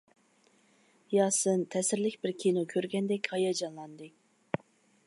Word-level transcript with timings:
ياسىن 1.15 1.61
تەسىرلىك 1.75 2.17
بىر 2.25 2.35
كىنو 2.45 2.65
كۆرگەندەك 2.73 3.31
ھاياجانلاندى. 3.37 4.11